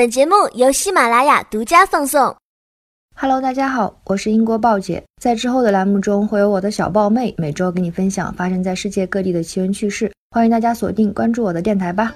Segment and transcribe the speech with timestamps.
[0.00, 2.34] 本节目由喜马拉雅独家放送。
[3.14, 5.04] Hello，大家好，我是英国豹姐。
[5.20, 10.10] 在之后的栏目中，会有我的小豹妹每周给你分享发生在世界各地的奇闻趣事。
[10.30, 12.14] 欢迎大家锁定关注我的电台吧。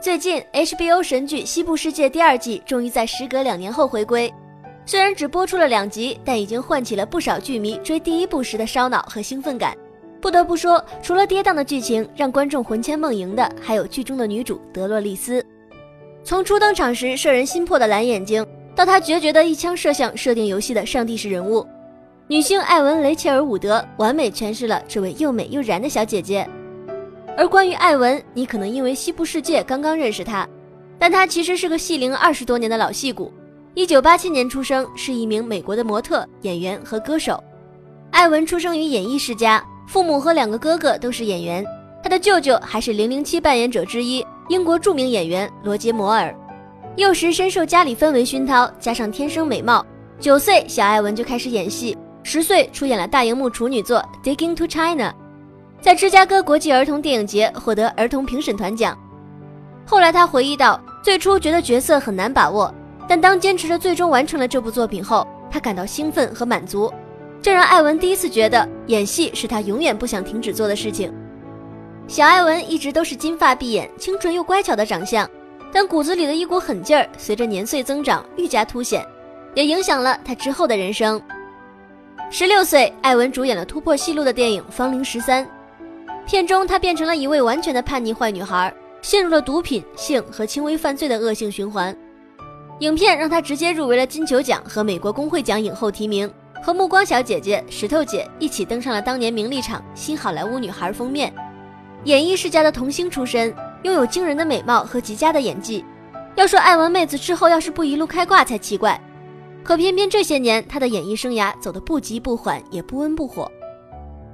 [0.00, 4.28] 最近，HBO 神剧《西部世界》第二季终于在时隔两年后回归。
[4.84, 9.72] 虽然只播出了两集，但已经唤起了不少剧迷追第一部时的烧脑和兴奋感。
[10.20, 15.44] 不得不说，除了跌宕的剧情让观众魂牵梦萦的，还有剧中的女主德洛丽丝。
[16.24, 21.66] 从初登场时摄人心魄的蓝眼睛，到她决绝的一枪射向设定游戏的上帝式人物，
[22.26, 26.46] 女星艾文·雷切尔·伍德完美诠释了这位又美又燃的小姐姐。
[27.36, 30.46] 而关于艾文，你可能因为《西部世界》刚刚认识她，
[30.98, 33.32] 但她其实是个戏龄二十多年的老戏骨。
[33.74, 37.42] 一九八七年出生，是一名美国的模特、演员和歌手。
[38.10, 39.64] 艾文出生于演艺世家。
[39.88, 41.64] 父母和两个哥哥都是演员，
[42.02, 46.32] 他的舅舅还是《零零七》扮演者之一，英国著名演员罗杰·摩尔。
[46.96, 49.84] 幼时深受家里氛围熏陶，加上天生美貌，
[50.20, 55.10] 九岁小艾文就开始演戏，十岁出演了大荧幕处女作《Digging to China》，
[55.80, 58.94] 在芝加哥国际儿童电影节获得儿童评审团奖。
[59.86, 62.70] 后来他回忆到，最初觉得角色很难把握，
[63.08, 66.92] 但当坚持着最终完成了这部作品后，他感到兴奋和满足。
[67.40, 71.12] 这让艾文第一次觉得演戏是他永远不想停止做的事情。
[72.06, 75.28] 小艾文一直都是金发碧眼、清纯又乖巧的长相，
[75.72, 79.06] 但骨子里的一股狠劲儿随着年岁增长愈加凸显，
[79.54, 81.20] 也影响了他之后的人生。
[82.30, 85.44] 十六岁，艾文主演了突破戏路的电影《芳龄十三》，
[86.26, 91.96] 片中他变成了一位完全的叛逆坏女孩，陷入了毒品、性和轻微犯罪的恶性循环。
[92.80, 96.30] 影片让他直接入围了金球奖和美国工会奖影后提名。
[96.62, 101.32] 和暮光小姐姐、石头姐一起登上了当年名利场新好莱坞女孩封面。
[102.04, 105.84] 演艺世家的童星出身，拥有惊人的美貌和极佳的演技。
[106.36, 109.00] 要说艾文妹子之后要是不一路开挂才奇怪。
[109.64, 113.50] 可偏偏这些年她的演艺生涯走得不急不缓，也不温不火。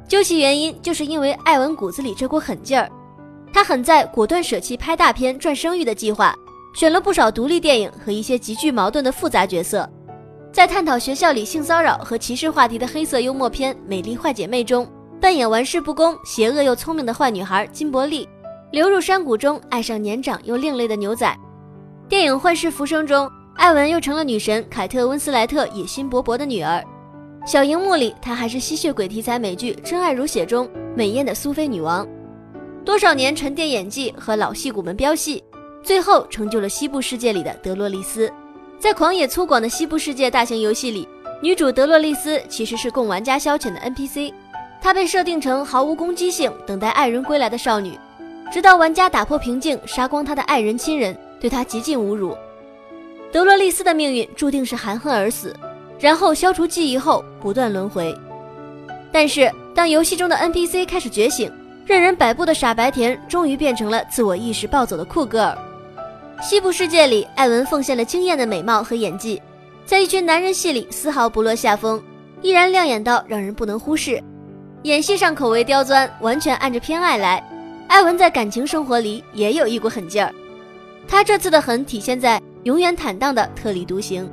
[0.07, 2.89] 究其原因，就是因为艾文骨子里这股狠劲儿。
[3.53, 6.35] 她狠在果断舍弃拍大片赚声誉的计划，
[6.75, 9.89] 选了不少独立电影和一些极具矛盾的复杂角色。
[10.55, 14.89] 在探讨学校里性骚扰和歧视话题的黑色幽默片《美丽坏姐妹》中，
[15.21, 18.29] 扮演玩世不恭、邪恶又聪明的坏女孩金伯利，
[18.71, 21.37] 流入山谷中爱上年长又另类的牛仔。
[22.09, 26.81] 电影《幻世浮生》中，艾文又成了女神凯特温斯莱特野心勃勃的女儿。
[27.45, 32.07] 小荧幕里，她还是吸血鬼题材美剧《真爱如血》中美艳的苏菲女王。
[32.85, 35.43] 多少年沉淀演技和老戏骨们飙戏，
[35.83, 38.33] 最后成就了西部世界里的德洛丽丝。
[38.79, 41.09] 在狂野粗犷的西部世界大型游戏里，
[41.41, 44.33] 女主德洛丽丝其实是供玩家消遣的 NPC。
[44.81, 47.99] 她被设定成毫无攻击性、等待爱人归来的少女，
[48.53, 52.37] 直到玩家打破平静，杀光她的爱人亲人，对她极尽侮辱。
[53.33, 55.57] 德洛丽丝的命运注定是含恨而死，
[55.99, 58.15] 然后消除记忆后不断轮回。
[59.11, 61.51] 但是，当游戏中的 NPC 开始觉醒，
[61.87, 65.57] 任人摆布的傻白甜终于变成了自我意识暴走的酷 girl。
[66.45, 69.41] 西部世界里，艾文奉献了惊艳的美貌和演技，
[69.87, 72.03] 在一群男人戏里丝毫不落下风，
[72.43, 74.23] 依然亮眼到让人不能忽视。
[74.83, 77.43] 演戏上口味刁钻，完全按着偏爱来。
[77.89, 80.31] 艾文在感情生活里也有一股狠劲儿，
[81.09, 84.31] 他这次的狠体现在永远坦荡的特立独行。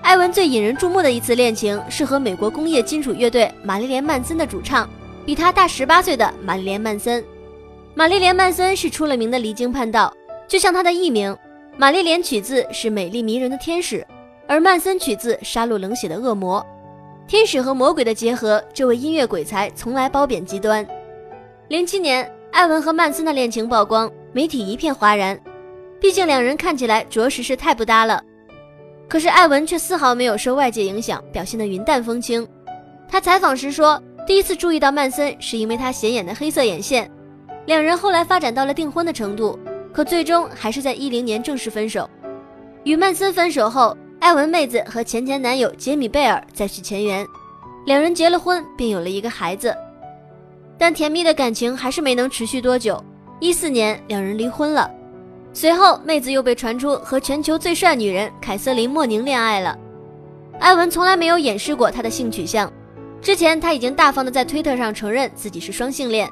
[0.00, 4.88] 艾文最引人注目的一次恋情是和美国工业金属乐队玛丽莲·曼森的主唱，
[5.26, 7.22] 比他大十八岁的玛丽莲·曼森。
[7.92, 10.10] 玛丽莲·曼森是出了名的离经叛道。
[10.46, 11.36] 就像他的艺名，
[11.76, 14.06] 玛丽莲取自是美丽迷人的天使，
[14.46, 16.64] 而曼森取自杀戮冷血的恶魔。
[17.26, 20.86] 天使和魔鬼的结合，这位音乐鬼才从来褒贬极端。
[21.68, 25.40] 零七年，艾文和曼森的恋情曝光，媒体一片哗然。
[25.98, 28.22] 毕竟两人看起来着实是太不搭了。
[29.08, 32.46] 可是艾文却丝毫没有受外界影响，表现得云淡风轻。
[33.08, 37.10] 他采访时说，第一次注意到曼森是因为他显眼的黑色眼线。
[37.64, 39.58] 两人后来发展到了订婚的程度。
[39.94, 42.10] 可最终还是在一零年正式分手。
[42.82, 47.24] 与曼森分手后，艾文妹子和前前男友杰米贝尔再续前缘，
[47.86, 49.72] 两人结了婚，并有了一个孩子。
[50.76, 53.02] 但甜蜜的感情还是没能持续多久。
[53.38, 54.90] 一四年，两人离婚了。
[55.52, 59.78] 随后，妹子又被传出和全球最帅女人凯瑟琳·莫宁恋爱了。
[60.58, 62.72] 艾文从来没有掩饰过他的性取向，
[63.22, 66.28] 之前他已经大方的在推特上承认自己是双性恋，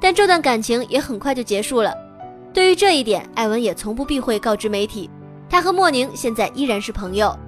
[0.00, 1.92] 但这段感情也很快就结束了。
[2.56, 5.10] 对于这一点，艾文也从不避讳告知媒体，
[5.46, 7.38] 他和莫宁现在依然是朋友。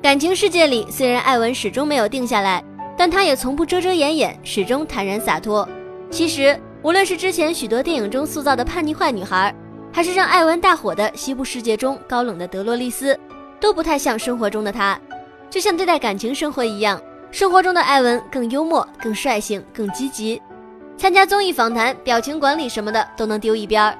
[0.00, 2.62] 感情世界里，虽然艾文始终没有定下来，
[2.96, 5.68] 但他也从不遮遮掩掩，始终坦然洒脱。
[6.12, 9.52] 其实，无论是之前许多电影中塑造的叛逆坏女孩，
[9.92, 13.18] 还是让艾文大火的西部世界中高冷的德洛丽丝，
[13.58, 14.96] 都不太像生活中的他。
[15.50, 17.02] 就像对待感情生活一样，
[17.32, 20.40] 生活中的艾文更幽默、更率性、更积极。
[20.96, 23.98] 参加综艺访谈、表情管理什么的都能丢一边儿。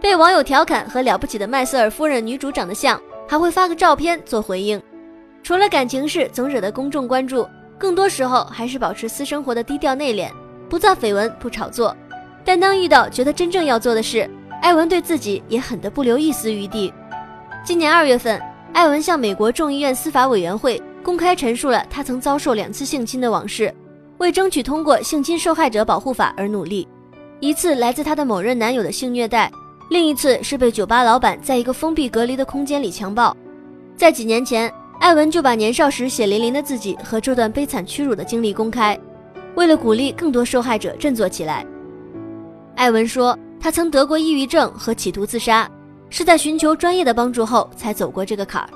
[0.00, 4.80] 被网友调侃和了不起的麦瑟尔夫人女主长得像，还会发个照片做回应。
[5.42, 7.46] 除了感情事总惹得公众关注，
[7.78, 10.30] 更多时候还是保持私生活的低调内敛，
[10.68, 11.94] 不造绯闻，不炒作。
[12.44, 14.28] 但当遇到觉得真正要做的事，
[14.62, 16.92] 艾文对自己也狠得不留一丝余地。
[17.62, 18.40] 今年二月份，
[18.72, 23.74] 艾文向美国众议院司法委员会公开陈述了他曾遭受两次性侵的往事，
[24.16, 26.88] 为争取通过性侵受害者保护法而努力。
[27.38, 29.50] 一次来自他的某任男友的性虐待。
[29.90, 33.36] 另一次是被酒吧老板在一个封闭隔离的空间里强暴。
[33.96, 38.96] 在几年前，艾文就把年少时血淋淋的自己和这段悲惨屈辱的经历公开，
[39.56, 41.66] 为了鼓励更多受害者振作起来。
[42.76, 45.68] 艾文说，他曾得过抑郁症和企图自杀，
[46.08, 48.70] 是在寻求专业的帮助后才走过这个坎儿。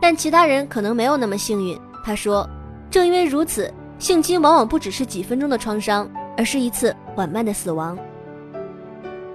[0.00, 1.78] 但其他人可能没有那么幸运。
[2.02, 2.48] 他说，
[2.90, 7.98] 正因为如此，性侵往往不只是几分钟的创伤，而是一次缓慢的死亡。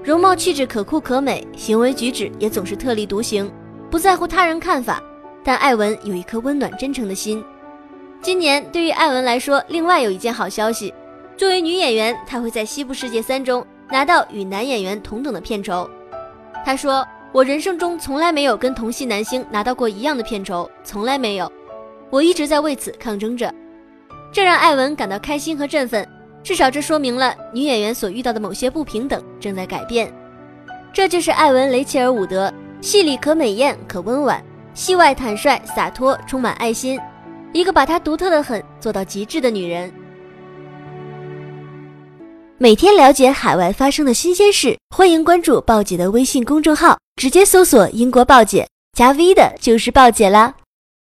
[0.04, 3.50] 容貌气质可酷可美，行为举止也总是特立独行，
[3.90, 5.02] 不在乎他人看法。
[5.46, 7.42] 但艾文有一颗温暖真诚的心。
[8.22, 10.94] 今年对于艾文来说，另外有一件好消息：
[11.38, 15.90] 作为女演员，她会在《西部世界三》中拿到与男演员同等的片酬。
[16.66, 21.50] 她说：“我人生中从来没有跟同系男星拿到过一样的片酬，从来没有。
[22.10, 23.54] 我一直在为此抗争着。”
[24.34, 26.06] 这让艾文感到开心和振奋。
[26.44, 30.13] 至少这说明了女演员所遇到的某些不平等正在改变。
[30.92, 34.44] 这就是艾文·雷切尔伍德，戏里可美艳可温婉，
[34.74, 37.00] 戏外坦率洒脱，充满爱心，
[37.54, 39.92] 一个把她独特的很做到极致的女人。
[42.57, 50.54] 每天了解海外发生的新鲜事，欢迎关注鲍姐的微信公众号，直接搜索“英国鲍姐”，加 V 的就是鲍姐啦。